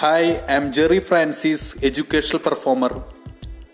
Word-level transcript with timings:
Hi 0.00 0.26
I 0.50 0.56
am 0.56 0.72
Jerry 0.72 0.98
Francis 0.98 1.86
educational 1.86 2.38
performer 2.38 2.92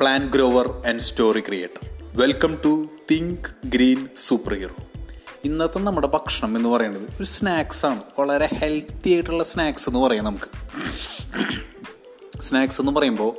plan 0.00 0.30
grower 0.34 0.66
and 0.88 1.00
story 1.00 1.40
creator 1.40 1.80
welcome 2.14 2.58
to 2.64 2.88
think 3.10 3.68
green 3.68 4.08
superhero 4.54 4.76
ഇന്നത്തെ 5.44 5.78
നമ്മുടെ 5.78 6.06
ഭക്ഷണം 6.06 6.56
എന്ന് 6.56 6.68
പറയുന്നത് 6.68 7.02
ഒരു 7.02 7.24
സ്നാക്സ് 7.24 7.86
ആണ്. 7.86 8.00
വളരെ 8.18 8.48
ഹെൽത്തി 8.54 9.10
ആയിട്ടുള്ള 9.10 9.44
സ്നാക്സ് 9.44 9.88
എന്ന് 9.88 10.00
പറയാം 10.00 10.24
നമുക്ക്. 10.24 10.48
സ്നാക്സ് 12.40 12.80
എന്ന് 12.80 12.92
പറയുമ്പോൾ 12.92 13.32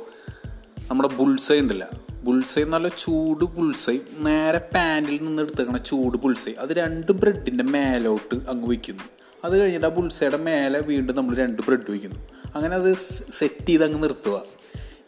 നമ്മുടെ 0.90 1.08
ബുൾസൈ 1.08 1.58
ഉണ്ടല്ല. 1.58 1.88
ബുൾസൈ 2.22 2.64
നല്ല 2.64 2.88
ചൂട് 2.88 3.44
ബുൾസൈ 3.44 3.98
നേരെ 4.18 4.58
പാനിൽ 4.58 5.18
നിന്ന് 5.24 5.42
എടുത്തേക്കണ 5.42 5.76
ചൂട് 5.76 6.18
ബുൾസൈ 6.18 6.52
അത് 6.58 6.72
രണ്ട് 6.72 7.12
ബ്രെഡിന്റെ 7.12 7.64
മേലോട്ട് 7.64 8.34
അങ്ങ് 8.34 8.68
വയ്ക്കുന്നു. 8.68 9.02
അത് 9.44 9.60
കഴിഞ്ഞിട്ട് 9.60 9.86
ആ 9.86 9.88
ബുൾസൈയുടെ 9.88 10.36
മേലെ 10.36 10.80
വീണ്ടും 10.80 11.16
നമ്മൾ 11.16 11.36
രണ്ട് 11.36 11.62
ബ്രെഡ് 11.62 11.90
വയ്ക്കുന്നു. 11.90 12.35
അങ്ങനെ 12.54 12.74
അത് 12.74 12.94
സെറ്റ് 13.38 13.66
ചെയ്ത് 13.66 13.84
അങ്ങ് 13.84 14.02
നിർത്തുക 14.02 14.36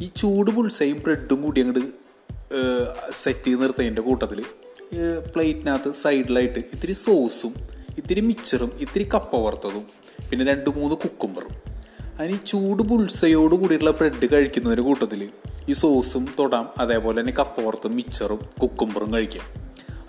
ഈ 0.01 0.11
ചൂട് 0.17 0.51
പുൾസയും 0.51 0.99
ബ്രെഡും 0.99 1.43
കൂടി 1.43 1.61
അങ്ങോട്ട് 1.61 1.85
സെറ്റ് 3.13 3.45
ചെയ്ത് 3.45 3.63
നിർത്തതിന്റെ 3.63 4.03
കൂട്ടത്തിൽ 4.03 4.45
പ്ലേറ്റിനകത്ത് 5.33 5.93
സൈഡിലായിട്ട് 5.93 6.59
ഇത്തിരി 6.59 6.93
സോസും 6.93 7.55
ഇത്തിരി 7.99 8.21
മിച്ചറും 8.21 8.71
ഇത്തിരി 8.81 9.09
കപ്പ 9.15 9.37
വറുത്തതും 9.37 9.85
പിന്നെ 10.31 10.45
രണ്ട് 10.45 10.71
മൂന്ന് 10.71 10.95
കുക്കുംബറും 10.95 11.55
അതിന് 12.21 12.35
ഈ 12.35 12.39
ചൂട് 12.47 12.83
പുൾസയോട് 12.83 13.55
കൂടിയിട്ടുള്ള 13.55 13.91
ബ്രെഡ് 13.91 14.33
കഴിക്കുന്നതിന്റെ 14.33 14.83
കൂട്ടത്തിൽ 14.83 15.21
ഈ 15.69 15.73
സോസും 15.73 16.29
തൊടാം 16.39 16.69
അതേപോലെ 16.79 17.21
തന്നെ 17.21 17.33
കപ്പ 17.33 17.61
വറുത്തും 17.61 17.97
മിച്ചറും 17.97 18.41
കുക്കുംബറും 18.63 19.13
കഴിക്കാം. 19.13 19.47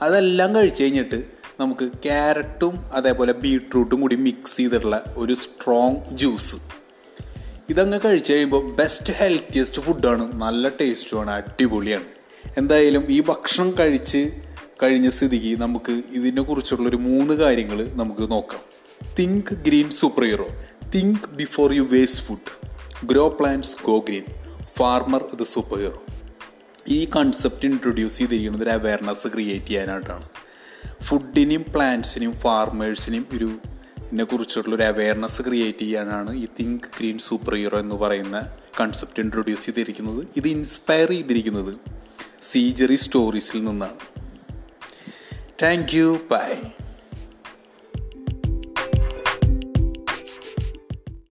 അതെല്ലാം 0.02 0.56
കഴിച്ചു 0.56 0.84
കഴിഞ്ഞിട്ട് 0.84 1.20
നമുക്ക് 1.60 1.92
ക്യാരറ്റും 2.04 2.80
അതേപോലെ 2.94 3.34
ബീട്രൂട്ടും 3.34 4.02
കൂടി 4.02 4.16
മിക്സ് 4.16 4.58
ചെയ്തിട്ടുള്ള 4.58 5.04
ഒരു 5.18 5.34
സ്ട്രോങ് 5.34 6.18
ജ്യൂസ് 6.18 6.58
ഇതങ്ങ് 7.70 8.00
കഴിച്ചു 8.06 8.34
കഴിയുമ്പോൾ 8.34 8.76
ബെസ്റ്റ് 8.76 9.14
ഹെൽത്തിയസ്റ്റ് 9.14 9.82
ഫുഡാണ് 9.82 10.24
നല്ല 10.42 10.70
ടേസ്റ്റുമാണ് 10.70 11.32
അടിപൊളിയാണ്. 11.32 12.08
എന്തായാലും 12.58 13.04
ഈ 13.10 13.22
ഭക്ഷണം 13.22 13.76
കഴിച്ച് 13.80 14.22
കഴിഞ്ഞ 14.84 15.10
സ്ഥിതിക്ക് 15.10 15.62
നമുക്ക് 15.62 15.92
ഇതിനെ 15.92 16.42
കുറിച്ചുള്ള 16.42 16.90
ഒരു 16.90 16.96
മൂന്ന് 16.98 17.34
കാര്യങ്ങൾ 17.34 17.80
നമുക്ക് 17.94 18.32
നോക്കാം. 18.32 18.62
Think 19.20 19.54
green 19.54 19.90
superhero 20.24 20.48
think 20.96 21.30
before 21.30 21.74
you 21.74 21.82
waste 21.82 22.24
food 22.24 22.52
grow 23.06 23.38
plants 23.40 23.76
go 23.86 24.00
green 24.00 24.26
farmer 24.78 25.24
the 25.36 25.44
superhero 25.78 26.02
ഈ 26.88 27.10
കൺസെപ്റ്റ് 27.16 27.66
ഇൻട്രൊഡ്യൂസ് 27.66 28.18
ചെയ്തിരിക്കുന്നത് 28.18 28.64
ഒരു 28.64 28.70
അവയർനെസ് 28.70 29.28
ക്രിയേറ്റ് 29.28 29.66
ചെയ്യാനായിട്ടാണ്. 29.66 30.28
ഫുഡിനെയും 31.04 31.66
പ്ലാന്റ്സിനെയും 31.76 32.34
ഫാർമേഴ്സിനെയും 32.34 33.26
ഒരു 33.34 33.50
ഇതിനെ 34.10 34.24
കുറിച്ചുള്ള 34.24 34.76
ഒരു 34.76 34.84
അവയർനെസ് 34.84 35.42
ക്രിയേറ്റ് 35.42 35.80
ചെയ്യാനാണ് 35.80 36.36
ഈ 36.36 36.48
തിങ്ക് 36.60 36.84
ഗ്രീൻ 36.98 37.18
സൂപ്പർ 37.18 37.56
ഹീറോ 37.56 37.80
എന്ന് 37.80 37.96
പറയുന്ന 37.96 38.50
കൺസെപ്റ്റ് 38.80 39.20
ഇൻട്രൊഡ്യൂസ് 39.20 39.66
ചെയ്തിരിക്കുന്നത്. 39.66 40.28
ഇത് 40.38 40.48
ഇൻസ്പയർ 40.48 41.10
ചെയ്തിരിക്കുന്നത് 41.10 41.74
സീജറി 42.42 42.96
സ്റ്റോറീസിൽ 42.96 43.64
നിന്നാണ്. 43.64 44.00
Thank 45.64 45.96
you 45.96 46.20
by 46.32 46.54